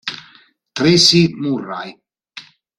Tracy 0.73 1.29
Murray 1.37 1.93